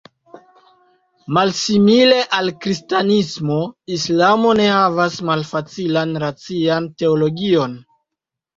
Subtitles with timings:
[1.37, 3.59] Malsimile al kristanismo,
[3.99, 7.81] islamo ne havas malfacilan racian teologion.